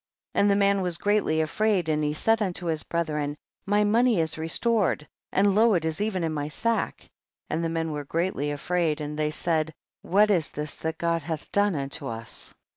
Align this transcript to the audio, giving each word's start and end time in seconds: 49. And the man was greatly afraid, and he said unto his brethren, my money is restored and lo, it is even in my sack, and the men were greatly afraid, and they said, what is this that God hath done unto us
49. 0.33 0.41
And 0.43 0.49
the 0.49 0.55
man 0.55 0.81
was 0.81 0.97
greatly 0.97 1.41
afraid, 1.41 1.87
and 1.87 2.03
he 2.03 2.11
said 2.11 2.41
unto 2.41 2.65
his 2.65 2.81
brethren, 2.81 3.35
my 3.67 3.83
money 3.83 4.19
is 4.19 4.35
restored 4.35 5.07
and 5.31 5.53
lo, 5.53 5.75
it 5.75 5.85
is 5.85 6.01
even 6.01 6.23
in 6.23 6.33
my 6.33 6.47
sack, 6.47 7.07
and 7.51 7.63
the 7.63 7.69
men 7.69 7.91
were 7.91 8.03
greatly 8.03 8.49
afraid, 8.49 8.99
and 8.99 9.19
they 9.19 9.29
said, 9.29 9.71
what 10.01 10.31
is 10.31 10.49
this 10.49 10.73
that 10.77 10.97
God 10.97 11.21
hath 11.21 11.51
done 11.51 11.75
unto 11.75 12.07
us 12.07 12.51